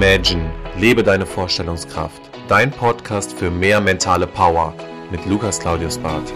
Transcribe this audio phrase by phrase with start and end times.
[0.00, 2.22] Imagine, lebe deine Vorstellungskraft.
[2.46, 4.72] Dein Podcast für mehr mentale Power
[5.10, 6.32] mit Lukas Claudius Barth.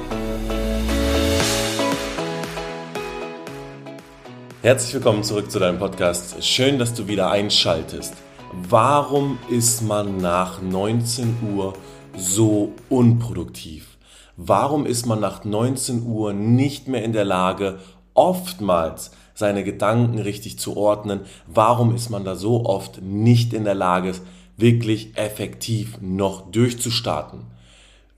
[4.62, 6.44] Herzlich willkommen zurück zu deinem Podcast.
[6.44, 8.14] Schön, dass du wieder einschaltest.
[8.68, 11.74] Warum ist man nach 19 Uhr
[12.16, 13.96] so unproduktiv?
[14.36, 17.78] Warum ist man nach 19 Uhr nicht mehr in der Lage,
[18.14, 21.22] oftmals seine Gedanken richtig zu ordnen?
[21.48, 24.14] Warum ist man da so oft nicht in der Lage,
[24.56, 27.40] wirklich effektiv noch durchzustarten?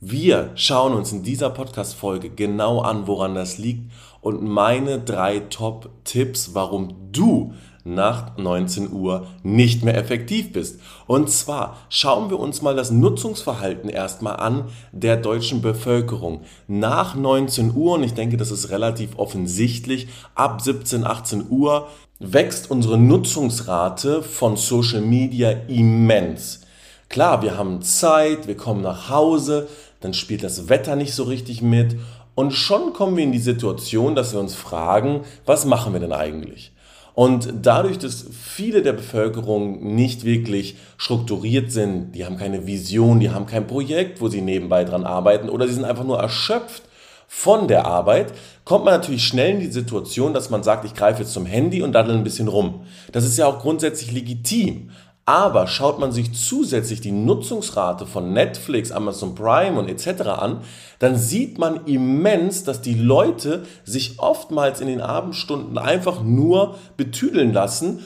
[0.01, 6.51] Wir schauen uns in dieser Podcast-Folge genau an, woran das liegt und meine drei Top-Tipps,
[6.53, 10.81] warum du nach 19 Uhr nicht mehr effektiv bist.
[11.07, 16.41] Und zwar schauen wir uns mal das Nutzungsverhalten erstmal an der deutschen Bevölkerung.
[16.67, 22.71] Nach 19 Uhr, und ich denke, das ist relativ offensichtlich, ab 17, 18 Uhr wächst
[22.71, 26.63] unsere Nutzungsrate von Social Media immens.
[27.11, 29.69] Klar, wir haben Zeit, wir kommen nach Hause,
[30.01, 31.97] dann spielt das Wetter nicht so richtig mit
[32.35, 36.13] und schon kommen wir in die Situation, dass wir uns fragen, was machen wir denn
[36.13, 36.74] eigentlich?
[37.15, 43.31] Und dadurch, dass viele der Bevölkerung nicht wirklich strukturiert sind, die haben keine Vision, die
[43.31, 46.83] haben kein Projekt, wo sie nebenbei dran arbeiten oder sie sind einfach nur erschöpft
[47.29, 48.33] von der Arbeit,
[48.65, 51.83] kommt man natürlich schnell in die Situation, dass man sagt, ich greife jetzt zum Handy
[51.83, 52.85] und daddel ein bisschen rum.
[53.13, 54.91] Das ist ja auch grundsätzlich legitim.
[55.27, 60.23] Aber schaut man sich zusätzlich die Nutzungsrate von Netflix, Amazon Prime und etc.
[60.23, 60.61] an,
[60.99, 67.55] dann sieht man immens, dass die Leute sich oftmals in den Abendstunden einfach nur betüdeln
[67.55, 68.01] lassen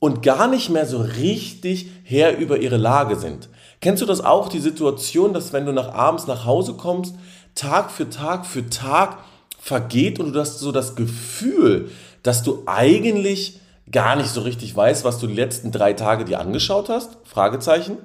[0.00, 3.48] und gar nicht mehr so richtig Herr über ihre Lage sind.
[3.80, 7.14] Kennst du das auch, die Situation, dass wenn du nach abends nach Hause kommst,
[7.54, 9.18] Tag für Tag für Tag
[9.60, 11.90] vergeht und du hast so das Gefühl,
[12.22, 13.60] dass du eigentlich
[13.94, 17.16] gar nicht so richtig weißt, was du die letzten drei Tage dir angeschaut hast?
[17.22, 17.98] Fragezeichen.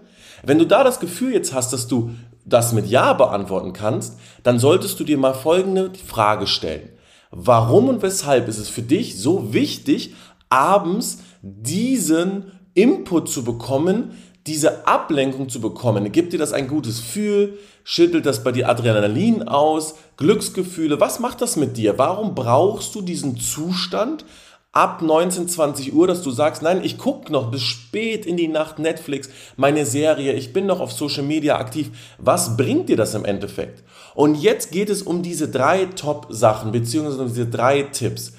[0.44, 2.12] Wenn du da das Gefühl jetzt hast, dass du
[2.46, 6.90] das mit Ja beantworten kannst, dann solltest du dir mal folgende Frage stellen.
[7.32, 10.14] Warum und weshalb ist es für dich so wichtig,
[10.50, 14.12] abends diesen Input zu bekommen,
[14.46, 16.12] diese Ablenkung zu bekommen?
[16.12, 17.58] Gibt dir das ein gutes Gefühl?
[17.84, 19.96] Schüttelt das bei dir Adrenalin aus?
[20.18, 21.00] Glücksgefühle?
[21.00, 21.98] Was macht das mit dir?
[21.98, 24.24] Warum brauchst du diesen Zustand?
[24.72, 28.48] Ab 19, 20 Uhr, dass du sagst, nein, ich gucke noch bis spät in die
[28.48, 31.90] Nacht Netflix, meine Serie, ich bin noch auf Social Media aktiv.
[32.18, 33.84] Was bringt dir das im Endeffekt?
[34.14, 38.34] Und jetzt geht es um diese drei Top-Sachen, beziehungsweise um diese drei Tipps.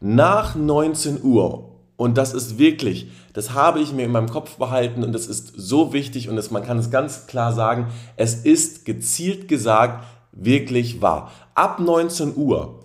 [0.00, 5.04] Nach 19 Uhr, und das ist wirklich, das habe ich mir in meinem Kopf behalten
[5.04, 8.84] und das ist so wichtig und das, man kann es ganz klar sagen, es ist
[8.84, 11.30] gezielt gesagt wirklich wahr.
[11.54, 12.80] Ab 19 Uhr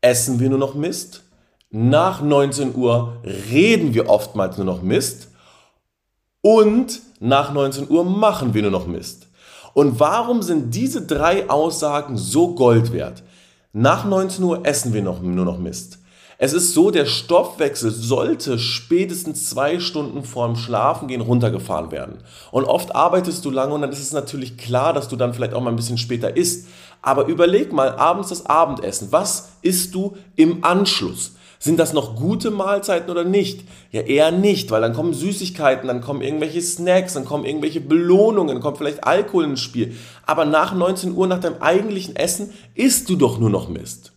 [0.00, 1.24] essen wir nur noch Mist,
[1.70, 5.28] nach 19 Uhr reden wir oftmals nur noch Mist
[6.42, 9.28] und nach 19 Uhr machen wir nur noch Mist.
[9.72, 13.22] Und warum sind diese drei Aussagen so Gold wert?
[13.72, 15.98] Nach 19 Uhr essen wir noch, nur noch Mist.
[16.38, 22.18] Es ist so, der Stoffwechsel sollte spätestens zwei Stunden vorm Schlafengehen runtergefahren werden.
[22.50, 25.54] Und oft arbeitest du lange und dann ist es natürlich klar, dass du dann vielleicht
[25.54, 26.66] auch mal ein bisschen später isst.
[27.02, 29.08] Aber überleg mal abends das Abendessen.
[29.12, 31.34] Was isst du im Anschluss?
[31.62, 33.66] Sind das noch gute Mahlzeiten oder nicht?
[33.92, 38.54] Ja, eher nicht, weil dann kommen Süßigkeiten, dann kommen irgendwelche Snacks, dann kommen irgendwelche Belohnungen,
[38.54, 39.94] dann kommt vielleicht Alkohol ins Spiel.
[40.24, 44.12] Aber nach 19 Uhr, nach deinem eigentlichen Essen, isst du doch nur noch Mist.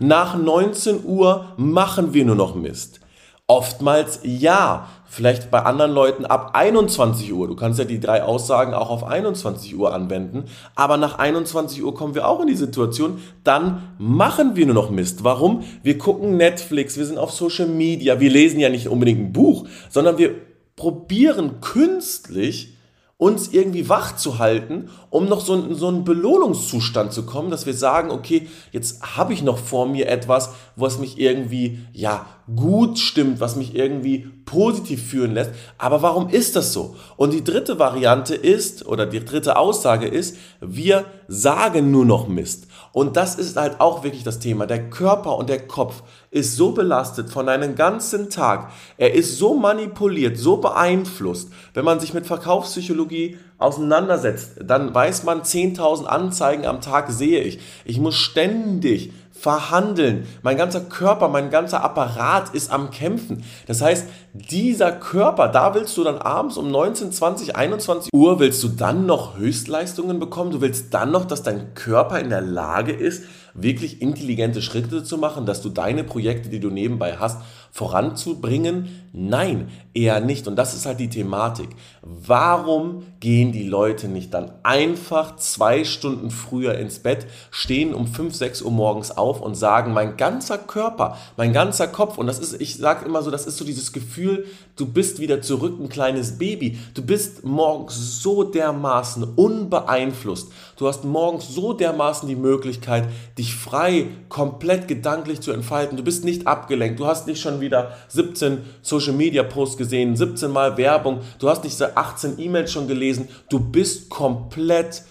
[0.00, 3.00] Nach 19 Uhr machen wir nur noch Mist.
[3.48, 7.46] Oftmals ja, vielleicht bei anderen Leuten ab 21 Uhr.
[7.46, 11.94] Du kannst ja die drei Aussagen auch auf 21 Uhr anwenden, aber nach 21 Uhr
[11.94, 15.22] kommen wir auch in die Situation, dann machen wir nur noch Mist.
[15.22, 15.62] Warum?
[15.84, 19.68] Wir gucken Netflix, wir sind auf Social Media, wir lesen ja nicht unbedingt ein Buch,
[19.90, 20.34] sondern wir
[20.74, 22.75] probieren künstlich
[23.18, 27.64] uns irgendwie wach zu halten, um noch so, in so einen Belohnungszustand zu kommen, dass
[27.64, 32.98] wir sagen, okay, jetzt habe ich noch vor mir etwas, was mich irgendwie, ja, gut
[32.98, 35.50] stimmt, was mich irgendwie positiv fühlen lässt.
[35.76, 36.96] Aber warum ist das so?
[37.16, 42.68] Und die dritte Variante ist, oder die dritte Aussage ist, wir sagen nur noch Mist.
[42.92, 44.66] Und das ist halt auch wirklich das Thema.
[44.66, 48.70] Der Körper und der Kopf ist so belastet von einem ganzen Tag.
[48.96, 51.50] Er ist so manipuliert, so beeinflusst.
[51.74, 57.58] Wenn man sich mit Verkaufspsychologie auseinandersetzt, dann weiß man, 10.000 Anzeigen am Tag sehe ich.
[57.84, 60.26] Ich muss ständig verhandeln.
[60.42, 63.44] Mein ganzer Körper, mein ganzer Apparat ist am Kämpfen.
[63.66, 68.62] Das heißt, dieser Körper, da willst du dann abends um 19, 20, 21 Uhr, willst
[68.62, 70.50] du dann noch Höchstleistungen bekommen?
[70.50, 73.24] Du willst dann noch, dass dein Körper in der Lage ist,
[73.54, 77.40] wirklich intelligente Schritte zu machen, dass du deine Projekte, die du nebenbei hast,
[77.76, 78.88] voranzubringen?
[79.12, 80.46] Nein, eher nicht.
[80.46, 81.68] Und das ist halt die Thematik.
[82.02, 88.34] Warum gehen die Leute nicht dann einfach zwei Stunden früher ins Bett, stehen um 5,
[88.34, 92.60] 6 Uhr morgens auf und sagen, mein ganzer Körper, mein ganzer Kopf, und das ist,
[92.60, 94.46] ich sage immer so, das ist so dieses Gefühl,
[94.76, 96.78] du bist wieder zurück ein kleines Baby.
[96.94, 100.52] Du bist morgens so dermaßen unbeeinflusst.
[100.76, 103.08] Du hast morgens so dermaßen die Möglichkeit,
[103.38, 105.96] dich frei, komplett gedanklich zu entfalten.
[105.96, 107.00] Du bist nicht abgelenkt.
[107.00, 111.20] Du hast nicht schon wieder 17 Social Media Posts gesehen, 17 Mal Werbung.
[111.38, 113.28] Du hast nicht 18 E-Mails schon gelesen.
[113.50, 115.02] Du bist komplett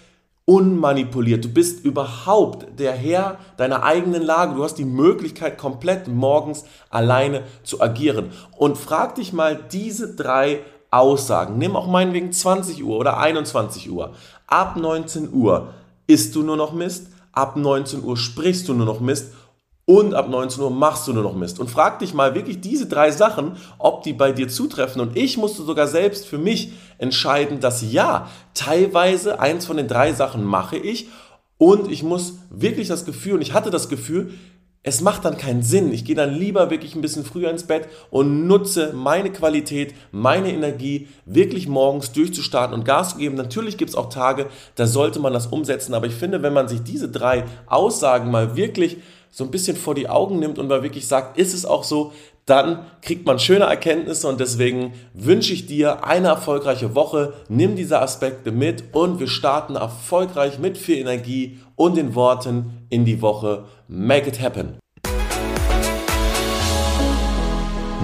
[0.46, 1.44] unmanipuliert.
[1.44, 4.54] Du bist überhaupt der Herr deiner eigenen Lage.
[4.54, 8.30] Du hast die Möglichkeit, komplett morgens alleine zu agieren.
[8.56, 10.60] Und frag dich mal diese drei
[10.90, 11.58] Aussagen.
[11.58, 14.14] Nimm auch meinetwegen 20 Uhr oder 21 Uhr.
[14.46, 15.74] Ab 19 Uhr
[16.06, 17.08] isst du nur noch Mist.
[17.32, 19.34] Ab 19 Uhr sprichst du nur noch Mist.
[19.88, 21.60] Und ab 19 Uhr machst du nur noch Mist.
[21.60, 25.00] Und frag dich mal wirklich diese drei Sachen, ob die bei dir zutreffen.
[25.00, 30.12] Und ich musste sogar selbst für mich entscheiden, dass ja, teilweise eins von den drei
[30.12, 31.08] Sachen mache ich.
[31.56, 34.34] Und ich muss wirklich das Gefühl, und ich hatte das Gefühl,
[34.82, 35.92] es macht dann keinen Sinn.
[35.92, 40.52] Ich gehe dann lieber wirklich ein bisschen früher ins Bett und nutze meine Qualität, meine
[40.52, 43.34] Energie, wirklich morgens durchzustarten und Gas zu geben.
[43.34, 44.46] Natürlich gibt es auch Tage,
[44.76, 48.56] da sollte man das umsetzen, aber ich finde, wenn man sich diese drei Aussagen mal
[48.56, 48.98] wirklich
[49.36, 52.12] so ein bisschen vor die Augen nimmt und mal wirklich sagt, ist es auch so,
[52.46, 57.34] dann kriegt man schöne Erkenntnisse und deswegen wünsche ich dir eine erfolgreiche Woche.
[57.50, 63.04] Nimm diese Aspekte mit und wir starten erfolgreich mit viel Energie und den Worten in
[63.04, 63.64] die Woche.
[63.88, 64.78] Make it happen.